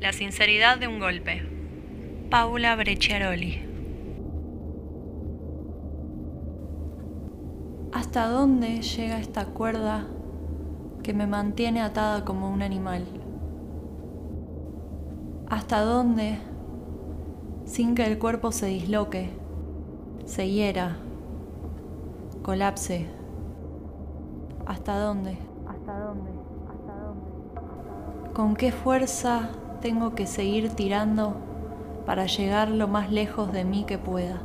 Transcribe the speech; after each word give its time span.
La 0.00 0.14
sinceridad 0.14 0.78
de 0.78 0.88
un 0.88 0.98
golpe. 0.98 1.42
Paula 2.30 2.74
Brecciaroli. 2.74 3.60
¿Hasta 7.92 8.28
dónde 8.28 8.80
llega 8.80 9.18
esta 9.18 9.44
cuerda 9.44 10.06
que 11.02 11.12
me 11.12 11.26
mantiene 11.26 11.82
atada 11.82 12.24
como 12.24 12.50
un 12.50 12.62
animal? 12.62 13.04
¿Hasta 15.50 15.82
dónde, 15.82 16.38
sin 17.66 17.94
que 17.94 18.06
el 18.06 18.18
cuerpo 18.18 18.52
se 18.52 18.68
disloque, 18.68 19.28
se 20.24 20.48
hiera, 20.48 20.96
colapse? 22.42 23.06
¿Hasta 24.64 24.98
dónde? 24.98 25.36
¿Hasta 25.68 25.98
dónde? 25.98 26.30
¿Hasta 26.70 26.94
dónde? 27.04 28.32
¿Con 28.32 28.56
qué 28.56 28.72
fuerza 28.72 29.50
tengo 29.80 30.14
que 30.14 30.26
seguir 30.26 30.70
tirando 30.70 31.36
para 32.06 32.26
llegar 32.26 32.70
lo 32.70 32.88
más 32.88 33.10
lejos 33.10 33.52
de 33.52 33.64
mí 33.64 33.84
que 33.84 33.98
pueda. 33.98 34.40